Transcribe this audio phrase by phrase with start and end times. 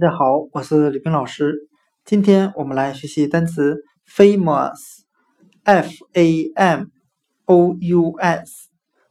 [0.00, 1.68] 大家好，我是李冰老师。
[2.04, 6.84] 今天我们来学习单词 famous，f a m
[7.46, 8.68] o u s，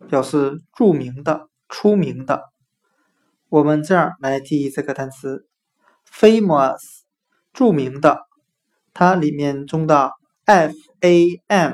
[0.08, 2.44] 表示著名的、出名的。
[3.50, 5.46] 我们这样来记忆这个单词
[6.10, 6.80] famous，
[7.52, 8.22] 著名的，
[8.94, 10.12] 它里面中的
[10.46, 11.74] f a m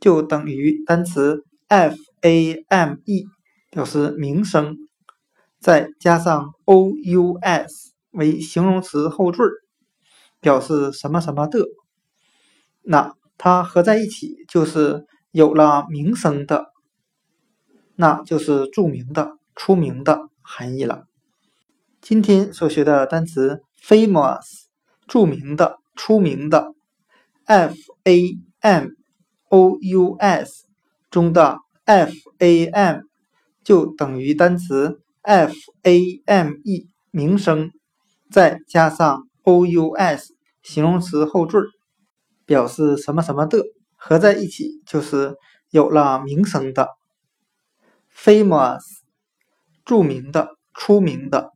[0.00, 3.26] 就等于单词 f a m e，
[3.70, 4.76] 表示名声，
[5.60, 7.93] 再加上 o u s。
[8.14, 9.44] 为形容词后缀，
[10.40, 11.66] 表示什么什么的，
[12.82, 16.72] 那它合在一起就是有了名声的，
[17.96, 21.04] 那就是著名的、出名的含义了。
[22.00, 24.66] 今天所学的单词 famous，
[25.06, 26.74] 著名的、出名的
[27.44, 28.88] ，f a m
[29.48, 30.66] o u s
[31.10, 33.00] 中的 f a m
[33.62, 37.70] 就等于单词 f a m e 名声。
[38.34, 41.60] 再加上 o u s 形容词后缀，
[42.44, 43.62] 表示什么什么的，
[43.94, 45.36] 合在一起就是
[45.70, 46.88] 有了名声的
[48.12, 48.80] ，famous，
[49.84, 51.52] 著名的、出名的。